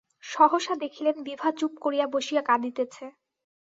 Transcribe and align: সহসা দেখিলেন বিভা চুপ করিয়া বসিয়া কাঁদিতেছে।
সহসা 0.23 0.73
দেখিলেন 0.83 1.15
বিভা 1.27 1.49
চুপ 1.59 1.73
করিয়া 1.83 2.05
বসিয়া 2.07 2.41
কাঁদিতেছে। 2.41 3.05